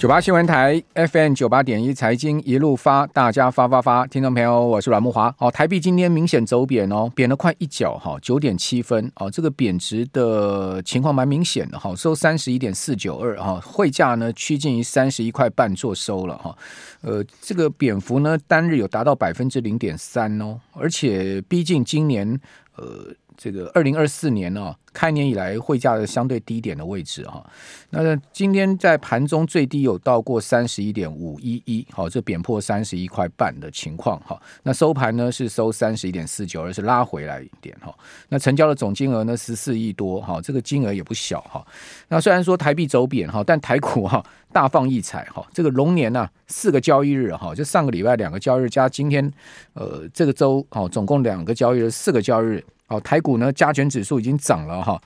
[0.00, 5.34] 九八新闻台 FM 九八点一财经一路发，大家发发发，听众朋友，我是阮木华。
[5.36, 16.56] 哦，台币今天明显走贬哦，贬了快一角哈，九点七分哦，这个贬值的情况蛮明显的哈，收三十一点四九二哈，汇价呢趋近于三十一块半做收了哈，
[17.02, 22.40] 呃，这个贬幅呢单日有达到百分之零点三哦，而且逼近今年
[22.76, 23.14] 呃。
[23.40, 27.42] 这个二零二四年呢、哦，开年以来汇价的相对低点的位置哈，
[27.88, 34.38] 那今天在盘中最低有到过三十一点五一一，好，这贬破三十一块半的情况哈。
[34.62, 37.96] 那收盘呢是收三十一点四九，而是拉回来一点哈。
[38.28, 41.66] 那成交的总金额呢十四亿多哈，这个金额也不小哈。
[42.08, 45.42] 那虽然说台币走贬哈，但台股哈大放异彩哈。
[45.54, 49.32] 这个龙年呢四个交易日哈，就上个礼拜两个交易日加今天
[49.72, 52.62] 呃这个周哦，总共两个交易日四个交易日。
[52.90, 55.00] 好，台股呢，加权指数已经涨了哈，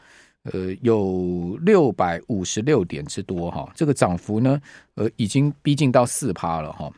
[0.45, 4.59] 呃，有六百五十六点之多哈，这个涨幅呢，
[4.95, 6.91] 呃，已经逼近到四趴了哈，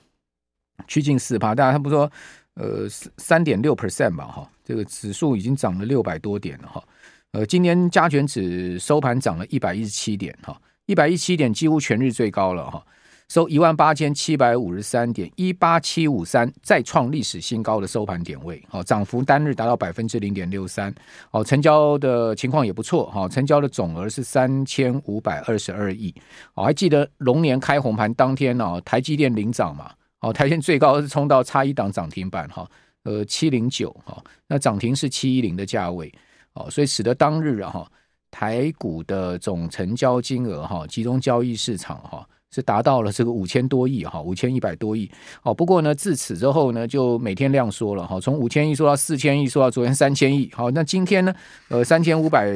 [0.87, 2.09] 趋近四趴，大家他不说，
[2.55, 6.85] 呃，三点六 percent 吧哈，这个指数已经涨了六百多点了哈，
[7.33, 12.87] 呃，今天加权指收盘涨了一百一十七点哈，一百一十七点几乎全日最高了哈。
[13.29, 20.95] 收一万八千七百五十三点一八七五三，再创历史新高的收盘点位，好，涨幅单日达到百分之零点六三，
[21.31, 26.15] 好，成交的情况也不错，哈，成交的总额是三千五百二十二亿，
[26.55, 32.65] 哦，还记得龙年开红盘当天呢，台积电领涨嘛，哦，台积电最高是冲到差一档涨停板，哈，
[33.03, 36.13] 呃，七零九，哈，那涨停是七一零的价位，
[36.53, 37.91] 哦，所以使得当日啊，哈，
[38.31, 42.25] 台股的总成交金额，哈，集中交易市场，哈。
[42.57, 45.11] 是达到了这个五千多亿哈，五千一百多亿。
[45.43, 50.51] 好，不过呢，自此之后呢，就每天量缩了哈，从五千亿缩到四千亿，缩到昨天三千亿。
[50.55, 51.35] 好，那今天呢，
[51.69, 52.51] 呃，三千五百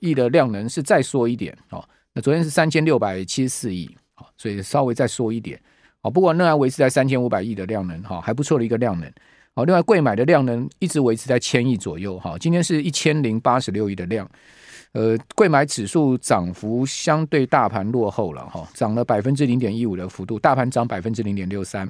[0.00, 1.56] 亿的量能是再缩一点。
[1.68, 5.56] 好，那昨天是三千六百七十四亿，好，所以稍微再缩一点。
[6.02, 9.08] 好，不过仍然维持在三千五百亿的量能，哈，还不错的一个量能。
[9.54, 14.28] 好，另外贵买的量能一直维持在千亿左右，哈，今天是一千零八十六亿的量。
[14.98, 21.88] 呃，贵买指数涨幅相对大盘落后了哈，涨了百分之零点一五的幅度，大盘涨百分之零点六三。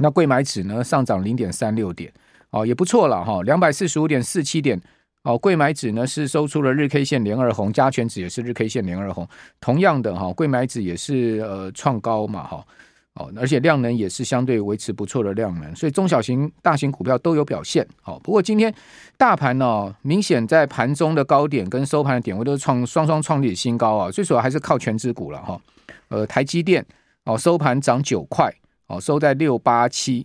[0.00, 2.12] 那贵买指呢上涨零点三六点，
[2.50, 4.80] 哦，也不错了哈，两百四十五点四七点。
[5.22, 9.28] 哦，柜买指呢是收出了日 K 线连二红，加权指也是日 K 线连二红，
[9.60, 12.66] 同样的哈，柜买指也是呃创高嘛哈。
[13.14, 17.86] 哦而且量能也是相对维持不错的量能，所以中小型、大型股票都有表现。
[18.00, 18.72] 好，不过今天
[19.16, 24.10] 大盘呢、哦，明显在盘中的高点跟收盘的点位都是创双双创历史新高啊。
[24.10, 25.60] 最主要还是靠权值股了哈。
[26.08, 26.84] 呃，台积电
[27.24, 28.52] 哦，收盘涨九块，
[28.86, 30.24] 哦，收在六八七，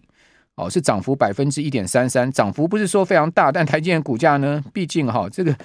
[0.55, 5.55] 哦，是涨幅百分之一点三三，涨幅不是说非常大，但台积电股价呢，毕竟哈这个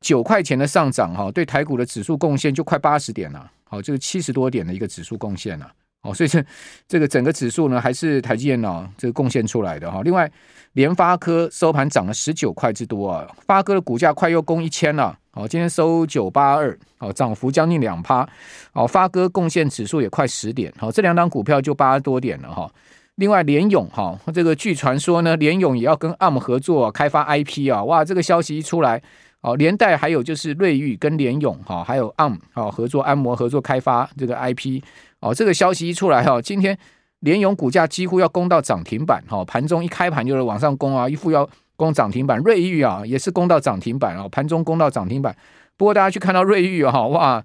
[0.00, 5.70] 九块钱的上涨哈，对台股的指数贡献就快八十点了，好，这个七十多点的一个指数贡献了。
[6.02, 6.44] 哦，所以这
[6.86, 10.00] 这个整个指数呢，还是台积电脑这个贡献出来的哈。
[10.04, 10.30] 另外，
[10.74, 15.18] 联发科收盘涨了十九块之多啊，发哥的股价快又攻一千了。
[15.32, 18.28] 哦，今天收九八二，哦，涨幅将近两趴。
[18.72, 20.72] 哦，发哥贡献指数也快十点。
[20.78, 22.70] 好，这两档股票就八多点了哈。
[23.16, 29.02] 另外，联咏哈，这个据传说呢，联咏也要跟 ARM 合作开发 IP 啊，哇，这个消息一出来，
[29.40, 34.82] 哦，连带还有就是瑞昱跟联咏哈，还有 ARM 啊合作，安谋合作开发这个 IP。
[35.20, 36.76] 哦，这个消息一出来哈，今天
[37.20, 42.38] 联咏股价几乎要攻到涨停板哈，盘中一开盘就是往上攻啊，一副要攻涨停板。
[42.38, 45.36] 瑞昱啊，也是攻到涨停板啊，盘中攻到涨停板。
[45.76, 47.44] 不过大家去看到瑞昱哈，哇，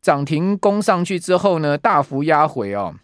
[0.00, 2.94] 涨停攻上去之后呢，大幅压回哦，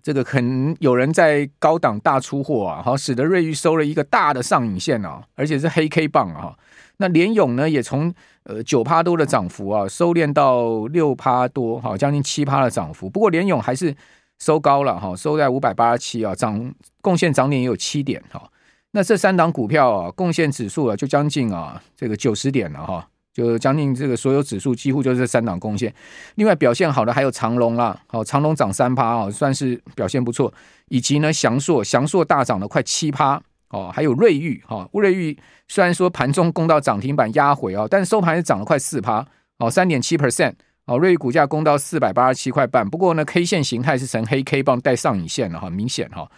[0.00, 6.56] 这个可能有人在高档大出货啊，好，使得瑞昱收了一个大的上影线啊，而且是黑 K 棒啊。
[7.02, 8.14] 那联咏呢，也从
[8.44, 13.10] 呃九趴多的涨幅啊，收敛到六趴多，哈，将近七趴的涨幅。
[13.10, 13.92] 不过联咏还是
[14.38, 18.48] 收高了哈，收在五百八十七啊，涨贡献涨点也有七点哈。
[18.92, 23.04] 那这三档股票啊，贡献指数啊，就将近啊这个九十点了哈，
[23.34, 25.92] 就将近这个所有指数几乎就是这三档贡献。
[26.36, 30.54] 另外表现好的还有长隆啦，好，长隆涨三趴啊，算是表现不错。
[30.86, 35.36] 以及呢，祥硕，祥硕大涨了快七趴哦，还有瑞昱哈，瑞昱
[35.66, 39.26] 虽然说盘中攻到涨停板压回啊，但收盘是涨了快四趴
[39.58, 40.52] 哦，三点七 percent。
[40.84, 46.28] 哦，瑞昱股价攻到四百八十七块半，不过呢，K 线形态是呈黑 K 棒带上影线了哈，明显哈。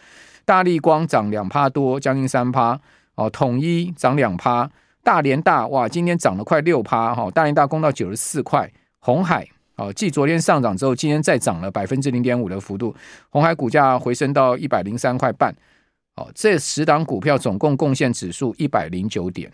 [0.44, 2.78] 大力光涨两趴多，将近三趴。
[3.14, 4.70] 哦，统一涨两趴，
[5.02, 8.70] 大连大哇，今天涨了快六趴哈，大连大攻到九十四块。
[9.00, 12.94] 红海哦，继昨天上涨之后，今天再涨了百分之零点五的幅度，
[13.30, 15.54] 红海股价回升到一百零三块半。
[16.16, 19.50] 哦，这十档股票总共贡献指数一百零九点，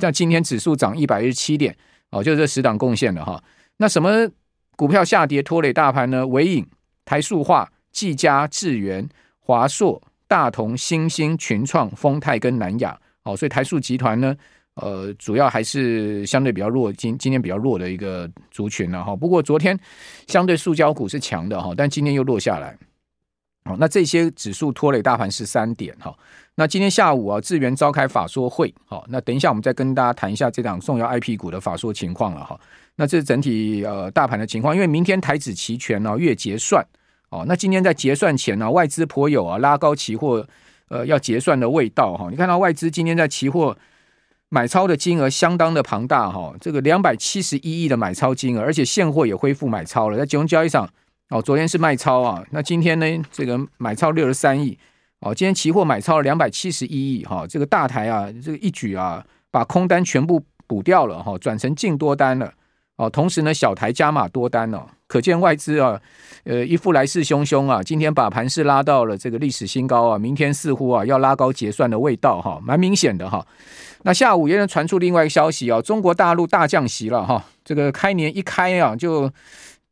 [0.00, 1.74] 那今天指数涨一百一十七点，
[2.10, 3.42] 哦，就这十档贡献了哈。
[3.78, 4.28] 那什么
[4.76, 6.26] 股票下跌拖累大盘呢？
[6.26, 6.66] 纬颖、
[7.04, 9.08] 台塑化、技嘉、智源、
[9.40, 12.98] 华硕、大同、新兴、群创、丰泰跟南亚。
[13.22, 14.36] 哦，所以台塑集团呢，
[14.74, 19.16] 呃，主要还是相对比较弱，今今天比较弱的一个族群了哈。
[19.16, 19.78] 不过昨天
[20.26, 22.76] 相对塑胶股是强的哈，但今天又落下来。
[23.64, 26.14] 好，那这些指数拖累大盘十三点哈。
[26.56, 32.60] 那今天下午啊，智源召开法说会，好，那等一下我们再跟大家谈一下这档重要 IP 股的法说情况了哈。
[32.96, 36.84] 那这是整体呃大盘的情况，因为明天台指期权呢月结算
[37.30, 40.46] 哦，那今天在结算前呢，外资颇有啊拉高期货
[40.88, 42.28] 呃要结算的味道哈。
[42.30, 43.74] 你看到外资今天在期货
[44.50, 50.88] 买超的金额相当的庞大哈，这个两百七十一亿的买超金额，而且现货也恢复买超了，在金融交易上
[51.30, 54.78] 哦，昨天是卖超啊，那今天呢这个买超六十三亿
[55.20, 62.52] 哦，今天期货买超了两百七十一亿哈，这个大台啊这个一举啊把空单全部补掉了哈，转成净多单了。
[62.96, 66.00] 哦，同时呢，小台加码多单哦，可见外资啊，
[66.44, 73.44] 呃，一副来势汹汹啊，今天把盘势拉到了这个历史新高啊，明天似乎啊要拉高结算的味道哈，蛮明显的哈。
[74.02, 79.28] 那下午也能传出另外一个消息啊，中国大陆大降息了哈，这个开年一开啊，就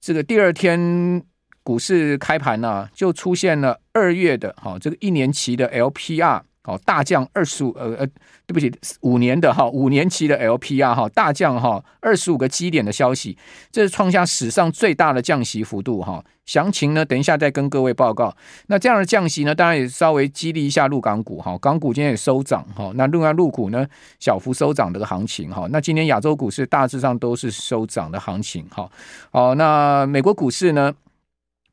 [0.02, 1.22] 这个第二天
[1.62, 6.42] 股市开盘呢、就出现了二月的哈这个一年期的 LPR。
[6.64, 8.06] 哦，大降二十五，呃呃，
[8.46, 13.36] 对不起，五年的哈，五年期的 LPR 哈，大降哈二十五个基点的消息，
[13.72, 16.24] 这是创下史上最大的降息幅度哈。
[16.44, 18.34] 详情呢，等一下再跟各位报告。
[18.66, 22.92] 那这样的降息呢，当然也稍微激励一下陆港股哈，港股今天也收涨哈。
[22.94, 23.86] 那另外陆股呢，
[24.18, 25.66] 小幅收涨的行情哈。
[25.70, 28.88] 那今天亚洲股市大致上都是收涨的行情哈。
[29.30, 30.92] 好，那美国股市呢？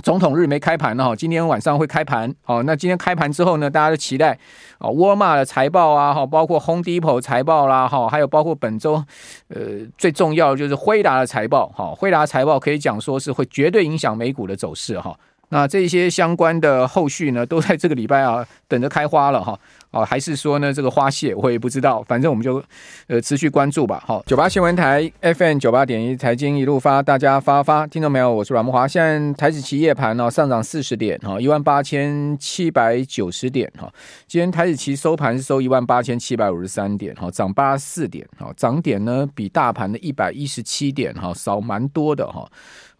[0.02, 2.34] 总统日没开盘呢，哈，今天晚上会开盘。
[2.42, 4.38] 好，那今天开盘之后呢，大家都期待
[4.78, 9.04] 啊，沃尔玛的财报啊，哈，包括 Home Depot 财报啦，哈，还有包括本周
[9.50, 9.58] 呃
[9.98, 15.18] 最重要的就是辉达的财报，哈，辉达财报可以讲说是会绝对影响美股的走势，哈。
[15.50, 19.60] 那这些相关的后续呢，都在这个礼拜啊，等着开花了哈。
[19.92, 22.64] 哦，还是说呢，这个花谢我也不知道，反正我们就
[23.08, 24.04] 呃持续关注吧。
[24.06, 28.32] 好，九八新闻台 FM 九八点一财经一路发，大家发发，听到没有？
[28.32, 28.88] 我是阮木华。
[28.88, 33.92] 现在台指期夜盘呢，上涨四十点哈，一万八千七百九十点哈。
[34.28, 42.48] 今天台指期收盘是收一万八千七百五十三点哈，涨八十四点哈，涨点呢比大盘的一百一十七点哈少蛮多的哈。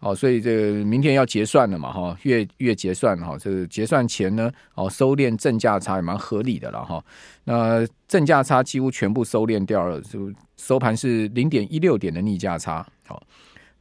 [0.00, 7.04] 哦，所以这个明天要结算了嘛，哈，月月结算哈，这个结算前呢，哦，收敛正价差也蛮合理的了哈。
[7.44, 13.22] 那正价差几乎全部收敛掉了，就收盘是零点一六点的逆价差，好，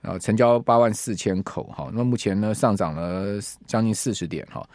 [0.02, 4.68] 然后成交八万四千口，哈，那目前呢上涨了将近四十点，哈。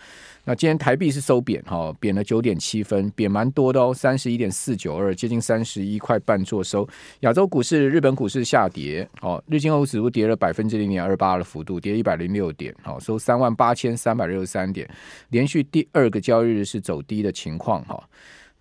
[0.46, 6.86] 那今天台币是收贬哈，贬了九点七分，贬蛮多的哦，三十一点四九二，接近三十一块半做收。
[7.20, 14.86] 亚洲股市、日本股市下跌，哦，日经欧指数跌了百分之零点二八的幅度，跌一百零六点，好，收三万八千三百六十三点，
[15.30, 18.06] 连续第二个交易日是走低的情况哈。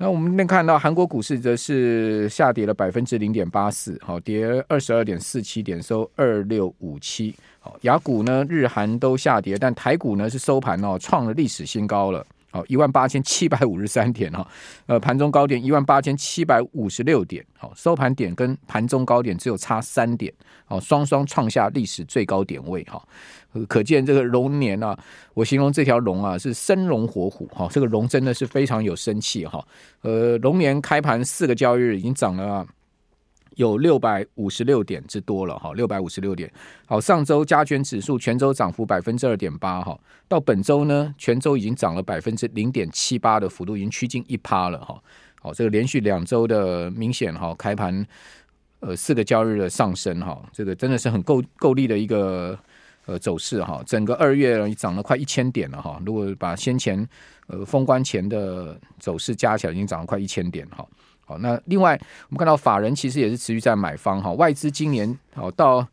[0.04, 7.34] 那我们能看到韩国股市则是下跌了百分之零点八四，好，跌二十二点四七点，收二六五七。
[7.62, 12.26] 好，雅股呢，日韩都下跌，但台股呢是收盘哦，创了历史新高了。
[12.54, 14.48] 好，一万八千七百五十三点哈，
[14.86, 20.32] 呃，盘中高点一万八千七百五十六点，好，收盘点跟盘中高点只有差三点，
[20.66, 23.02] 好，双双创下历史最高点位哈。
[23.68, 24.96] 可见这个龙年啊，
[25.34, 29.66] 我形容这条龙啊是生龙活虎哈，这个龙真的是非常有生气哈。
[30.02, 32.64] 呃，龙年开盘四个交易日已经涨了。
[33.56, 36.52] 有六百五十六点之多了哈，六百五十六点。
[36.86, 45.02] 好，上周加权指数全周涨幅百分之二点八哈，到本周呢，全周已经涨了百分之零点七八的幅度，已经趋近一趴了哈。
[45.42, 48.06] 好，这个连续两周的明显哈开盘，
[48.80, 52.58] 呃四个交易日的上升哈，这个真的是很够够力的一个
[53.06, 56.02] 呃走势哈，整个二月涨了快一千点了哈。
[56.06, 57.08] 如果把先前
[57.48, 60.88] 呃封关前的走势加起来，已经涨了快一千点哈。
[61.26, 62.00] 好，那另外
[62.30, 65.88] 我们看到法人其实也是持续在买方哈，外资今年好到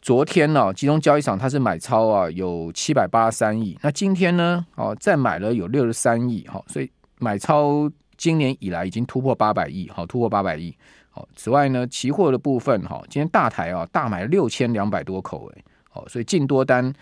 [0.00, 3.78] 昨天呢，集中交易场它是买超啊，有七百八十三亿。
[3.82, 10.74] 那今天呢，哦再买了有六十三亿哈，所以买超今年以来已经突破八百亿，好突破八百亿。
[11.10, 15.62] 好，此外呢，期货的部分哈，今天大台啊大买六千两百多口哎。
[15.92, 16.92] 哦所以净多单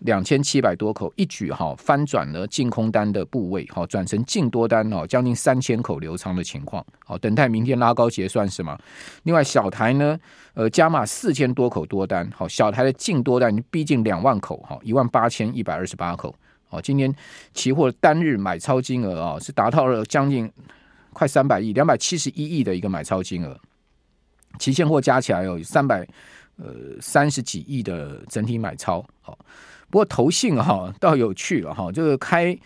[0.00, 6.84] 两千七百多口，一举哈翻转了净空单的部位，好转成净多单哦，将近三千口留仓的情况。
[7.04, 8.78] 好，等待明天拉高结算是吗？
[9.22, 10.18] 另外小台呢，
[10.52, 16.34] 呃加码四千多口多单，好小台的净多单逼近两万口，哈一万八千一百二十八口。
[16.68, 17.12] 好，今天
[17.54, 20.50] 期货单日买超金额啊是达到了将近
[21.12, 23.58] 快三百亿，两百七十一亿的一个买超金额，
[24.58, 26.06] 期现货加起来有三百。
[26.56, 29.36] 呃，三十几亿的整体买超，好，
[29.90, 32.56] 不过投信哈倒有趣了哈，就是开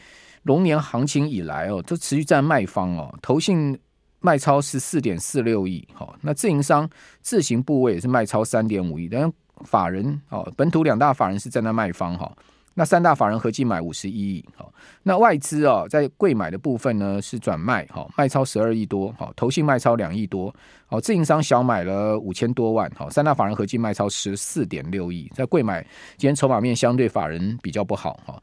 [0.42, 3.78] 龙年行情以来哦，都持续在卖方哦，投信
[4.20, 6.88] 卖超十四点四六亿，好，那自营商
[7.20, 9.32] 自行部位也是卖超三点五亿，但
[9.64, 12.30] 法人哦，本土两大法人是在那卖方哈。
[12.78, 20.54] 那三大法人合计买五十一亿，好，那外资哦，在贵买的部分呢是转卖，好，卖超十二亿多，好，投信卖超两亿多，
[20.86, 25.82] 好，自营商小买了五千多万，好，三大法人合计卖超十四点六亿，在贵买
[26.16, 28.40] 今天筹码面相对法人比较不好，哈，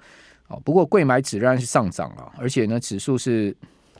[0.49, 3.55] 好，不过贵买指仍然是上涨了，而且呢指数是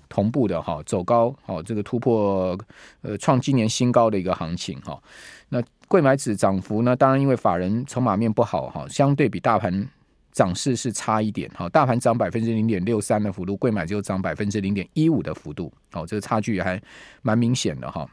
[0.10, 2.58] 同步的，哈，走高，好，这个突破
[3.04, 5.02] 呃创今年新高的一个行情，哈，
[5.48, 9.88] 那贵买指涨幅呢，当然因为法人筹码面不好，哈，相对比大盘。
[10.36, 16.80] 涨势是差一点，哈，大盘涨百分之零点六三的幅度，柜买就涨百分之零点一五的幅度，哦，这个差距还
[17.22, 18.06] 蛮明显的哈。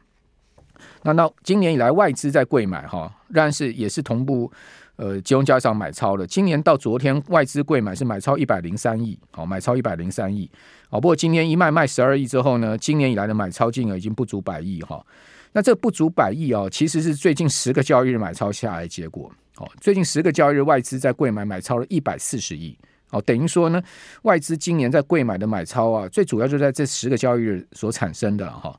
[1.02, 4.48] 那到今年以来，外资在柜买哈，仍然是也是同步，
[4.94, 6.24] 呃，金融交易场买超的。
[6.24, 10.48] 今年到昨天，外资柜买是买超一百零三亿，好，买超一百零三亿，
[10.90, 15.04] 哦，不过今天一卖卖十二亿之后呢，今年以来的买超金额已经不足百亿哈。
[15.52, 19.28] 那这不足百亿哦，其实是最近十个交易日买超下来结果。
[19.58, 22.76] 哦，最近十个交易日外资在柜买买超了一百四十亿，
[23.10, 23.82] 哦，等于说呢，
[24.22, 28.74] 外资今年在柜买的买超啊，最主要就在这十个交易日所产生的哈。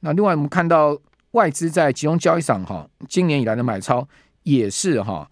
[0.00, 0.96] 那另外我们看到
[1.30, 4.06] 外资在集中交易上哈，今年以来的买超
[4.42, 5.28] 也是哈，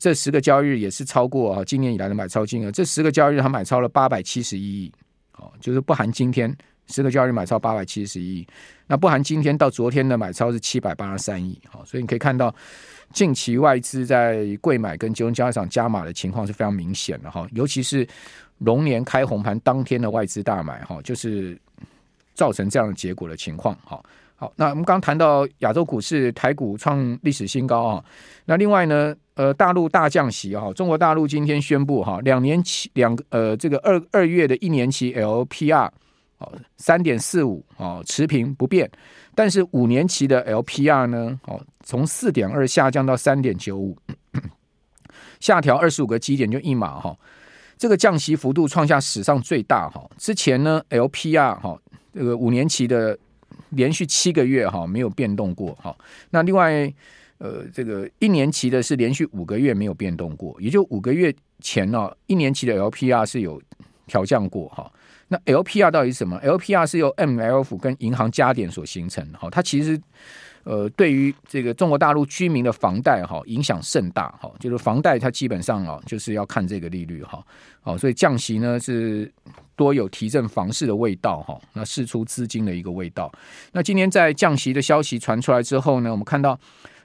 [0.00, 4.92] 这十个交易日也是超过啊今年以来的买超金额，这十个交易日它买超了八百七十一亿，
[5.38, 6.52] 哦，就是不含今天
[6.88, 8.46] 十个交易日买超八百七十一亿，
[8.88, 12.52] 那不含今天到昨天的买超是七百八十三亿，好，所以你可以看到。
[13.12, 18.06] 近期外资在贵买跟金融交易场加码的情况是非常明显的哈，尤其是
[18.58, 21.58] 龙年开红盘当天的外资大买哈，就是
[22.34, 24.02] 造成这样的结果的情况哈。
[24.36, 28.04] 好，那我们刚谈到亚洲股市台股创历史新高啊，
[28.44, 35.88] 那另外呢，呃，大陆大降息哈，中国大陆今天宣布哈，两年期两呃这个二二月的一年期 LPR
[36.38, 38.90] 哦三点四五哦持平不变。
[39.34, 41.40] 但是五年期的 LPR 呢？
[41.46, 43.96] 哦，从四点二下降到三点九五，
[45.40, 47.16] 下调二十五个基点就一码哈。
[47.76, 50.08] 这个降息幅度创下史上最大哈。
[50.16, 51.76] 之前呢，LPR 哈
[52.14, 53.18] 这个五年期的
[53.70, 55.96] 连续七个月哈没有变动过哈。
[56.30, 56.92] 那另外
[57.38, 63.60] 呃这个一年期的是连续五个月没有变动过，也就五个月前呢，一年期的 LPR 是有
[64.06, 64.88] 调降过哈。
[65.26, 70.00] 那 LPR 到底是什么？LPR 是由 MLF 跟银行加点所形成的，哈，它其实
[70.64, 77.44] 呃对于这个中国大陆居民的房贷哈影响甚大，哈，就是房贷它基本上啊就是要看这个利率，哈，
[77.80, 79.32] 好，所以降息呢是
[79.76, 83.32] 多有提振房市的味道，哈，那释出资金的一个味道。
[83.72, 86.58] 那今天在降息的消息传出来之后呢，我们看到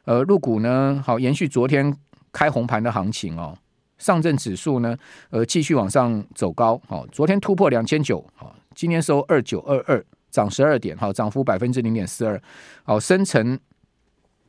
[0.05, 1.95] 呃入股呢好延续昨天
[2.31, 3.57] 开红盘的行情哦。
[3.97, 4.95] 上证指数呢，
[5.31, 10.05] 呃，继续往上走高，好，昨天突破两千九，好，今天收二九二二，
[10.37, 12.39] 涨十二点，好，涨幅百分之零点四二，
[12.83, 13.59] 好，深成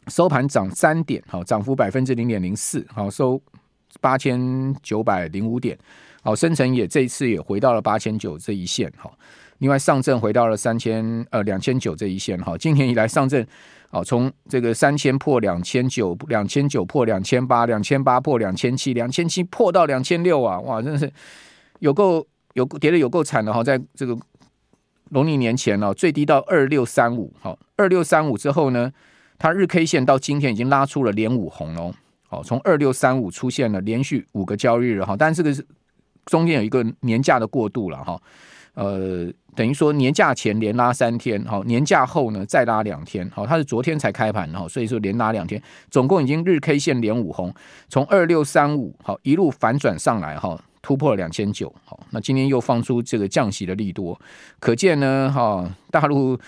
[0.08, 3.40] 收盘涨三点，好，涨幅百分之零点零四，好，收
[4.02, 4.38] 八千
[4.82, 5.78] 九百零五点，
[6.22, 9.16] 好，深成也这一次也回到了八千九这一线，好，
[9.60, 13.46] 另外上证回到了三千呃两千九这一线，好，今年以来上证。
[13.90, 20.60] 好，从这个三千破两千九，两千九破两千八，两千八破两千七，两千七破到两千六啊！
[20.60, 21.10] 哇，真的是
[21.78, 24.14] 有够有跌的有够惨的哈，在这个
[25.10, 28.92] 农历年前哦，最低到二六三五，好，二六三五之后呢，
[29.38, 31.94] 它日 K 线到今天已经拉出了连五红哦，
[32.28, 35.64] 好，从二六三五出现了连续五个交易日哈，但这个是
[36.26, 38.20] 中间有一个年假的过渡了哈。
[38.74, 45.60] 呃，等于说年假前连拉三天，好，年假后呢再拉两天，好，它是昨天才开盘，哈，所以说连拉两天，
[45.90, 47.52] 总共已经日 K 线连五红，
[47.88, 54.18] 从二六三五好一路反转上来，哈，突破了两千九，好，那今天又放出这个降息的利多，
[54.60, 56.38] 可见呢，哈，大陆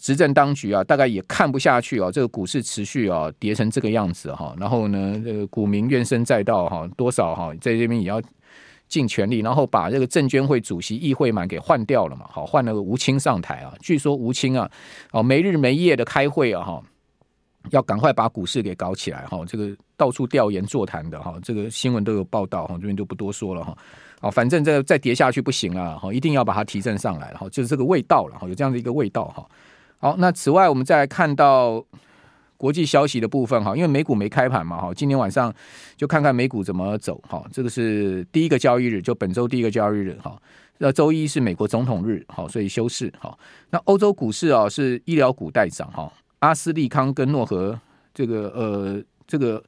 [0.00, 8.20] 执政当局啊，大概也看不下去啊，这个股市持续啊跌成这个样子，哈，然后呢，这个股民怨声载道，哈，多少哈，在这边也要。
[8.86, 12.26] 尽全力，然后把这个证监会主席易会满给换掉了嘛？
[12.30, 13.72] 好，换了个吴清上台啊。
[13.80, 14.70] 据说吴清啊，
[15.10, 16.82] 哦，没日没夜的开会啊，哈，
[17.70, 19.44] 要赶快把股市给搞起来哈。
[19.46, 23.76] 这个到处调研座谈的哈，这个新闻都有报道哈，这边就不多说了哈。
[24.20, 29.46] 哦，反正这再跌下去不行了哈，一定要把它提振上来哈，就是这个味道了哈，有这样的一个味道哈。
[29.98, 31.84] 好，那此外我们再来看到。
[32.56, 35.52] 国际消息的部分哈，因为美股没开盘嘛哈，今天晚上
[35.96, 37.44] 就看看美股怎么走哈。
[37.52, 40.40] 这个是第一个交易日，就本周第一个交易日哈。
[40.78, 43.36] 那周一是美国总统日哈，所以休市哈。
[43.70, 46.10] 那欧洲股市啊是医疗股带涨哈，
[46.44, 47.78] 阿斯利康跟诺和
[48.12, 49.62] 这个呃这个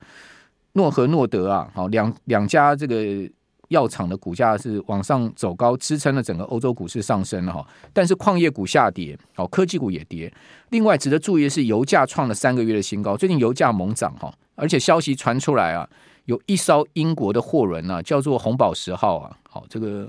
[0.72, 3.30] 诺和诺德啊，好两两家这个。
[3.70, 7.66] 药厂的股价是往上走高，支撑了整个欧洲股市上升了哈。
[7.92, 10.32] 但是矿业股下跌，好，科技股也跌。
[10.68, 14.32] 另外值得注意的是，油价创了三个月的新高，最近油价猛涨哈。
[14.54, 15.84] 而且消息传出来啊，
[16.26, 20.08] 有一艘英国的货轮啊，叫做红宝石号啊，好，这个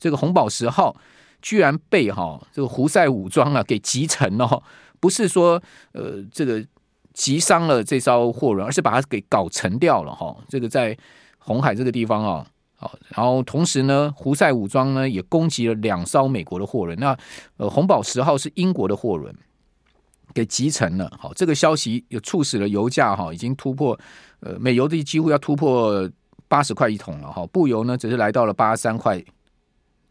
[0.00, 0.96] 这个红宝石号
[1.40, 4.60] 居然被哈这个胡塞武装啊给击沉了，
[5.04, 6.64] 不是说呃这个
[7.12, 10.34] 击伤了这艘货轮，而是把它给搞沉掉了哈。
[10.48, 10.96] 这个在
[11.36, 12.46] 红海这个地方啊。
[13.14, 16.98] 然后同时呢，胡塞武装呢也攻击了两艘美国的货轮。
[16.98, 17.14] 那
[17.58, 19.34] 呃，红宝石号是英国的货轮，
[20.32, 21.10] 给击沉了。
[21.18, 23.98] 好，这个消息也促使了油价哈，已经突破
[24.40, 26.10] 呃，美油的几乎要突破
[26.48, 27.46] 八十块一桶了哈。
[27.46, 29.22] 布油呢只是来到了八十三块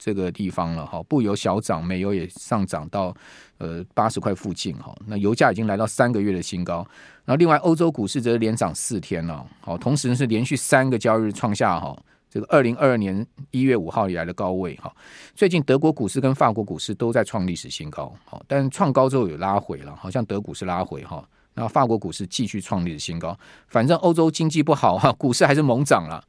[0.03, 1.01] 这个地方了哈。
[1.03, 3.15] 布油小涨，美油也上涨到
[3.60, 4.93] 呃八十块附近哈。
[5.07, 6.86] 那油价已经来到三个月的新高。
[7.24, 9.45] 然后另外欧洲股市则是连涨四天了。
[9.62, 11.95] 好，同时是连续三个交易日创下哈。
[12.29, 14.91] 这个二零二二年一月五号以来的高位哈，
[15.36, 26.25] 最近德国股市跟法国股市都在创历史新高，好，但创高之后有拉回了，好像德股是拉回哈，那法国股市继续创历史新高，反正欧洲经济不好哈，股市还是猛涨了。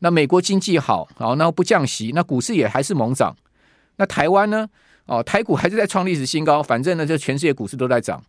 [0.00, 3.34] 那美国经济好，好，那不降息，那股市也还是猛涨。
[3.96, 4.68] 那台湾呢？
[5.06, 8.22] 哦，台股还是在创历史新高，反正呢，就全世界股市都在涨。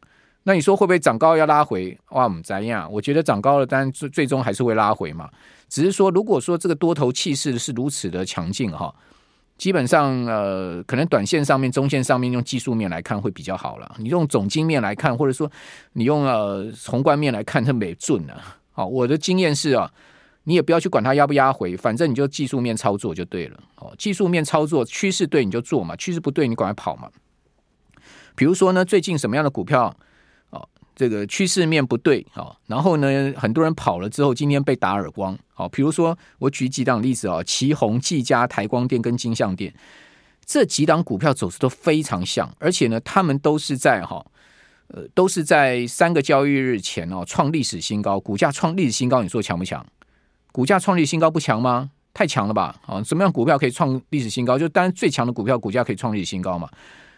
[0.44, 1.96] 那你说会不会涨高要拉回？
[2.12, 2.90] 哇，我们怎样？
[2.90, 5.30] 我觉得涨高了，但最最终还是会拉回嘛。
[5.68, 8.96] 只是说，如果说这个多头气势是如此的强劲哈，
[9.58, 13.96] 基本上呃，可能短线上面、中线上面用技术面来看会比较好了。
[14.00, 15.52] 你用总经面来看，或者说
[15.92, 18.34] 你用呃宏观面来看，它没准呢。
[18.72, 19.92] 好，我的经验是啊，
[20.50, 23.60] 你也不要去管它压不压回，反正你就技术面操作就对了。
[23.76, 27.08] 哦，技术面操作，趋势对你就做嘛，趋势不对你赶快跑嘛。
[28.36, 29.96] 比如说呢，最近什么样的股票？
[30.96, 39.74] 这个趋势面不对，好，然后呢，很多人跑了之后，今天被打耳光，好，比如说我举几档例子啊，奇鋐、技嘉、台光电跟金像电
[40.46, 44.26] 这几档股票走势都非常像，而且呢，他们都是在哈，
[44.88, 49.86] 呃，都是在三个交易日前哦创历史新高，股价创历史新高，你说强不强？
[50.52, 51.90] 股价创历史新高不强吗？
[52.14, 52.76] 太强了吧？
[52.86, 54.58] 啊，什么样股票可以创历史新高？
[54.58, 56.70] 就当然最强的股票，股价可以创历史新高嘛？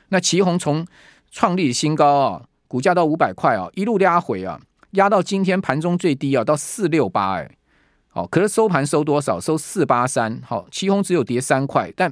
[0.10, 0.86] 那奇鋐从
[1.32, 2.44] 创历史新高啊。
[2.68, 4.58] 股价到五百块啊，一路压回啊，
[4.92, 7.52] 压到今天盘中最低啊，到四六八哎，
[8.08, 9.38] 好，可是收盘收多少？
[9.42, 12.10] 收四八三，好，奇鋐只有跌三块，但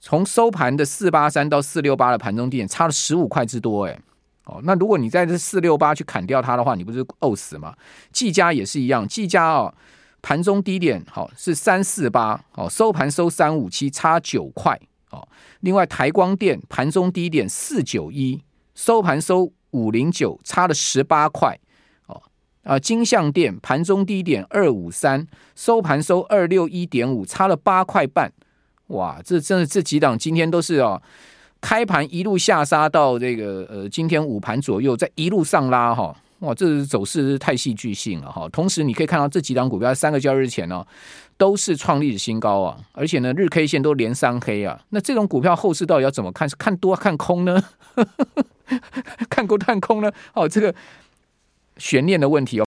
[0.00, 4.00] 从收盘的四八三到四六八的盘中低点差了十五块之多哎，
[4.46, 7.74] 哦，那如果你在这四六八去砍掉它的话，你不是饿死吗？
[8.12, 9.74] 技嘉也是一样，技嘉啊，
[10.22, 14.80] 盘中低点好是三四八，好，收盘收三五七，差九块，
[15.10, 15.28] 哦，
[15.60, 18.40] 另外台光电盘中低点四九一，
[18.74, 19.52] 收盘收。
[19.72, 21.58] 五零九差了十八块
[22.04, 22.22] 哦，
[22.62, 28.30] 啊，金像电盘中低点二五三，收盘收二六一点五，差了八块半，
[28.88, 31.00] 哇，这真的这几档今天都是哦，
[31.62, 38.48] 开盘一路下杀到这个呃，今天午盘左右再一路上拉哈，哇，这是走势太戏剧性了哈。
[38.48, 40.84] 同时你可以看到这几档股票三个交易日前呢
[41.36, 46.48] 都是创历史新高啊，而且呢日 K 线都连三黑啊，那这种股票后市到底要怎么看？
[46.48, 47.62] 是看多看空呢？
[49.30, 50.10] 看多看空呢？
[50.34, 50.74] 哦，这个
[51.76, 52.60] 悬念的问题哦。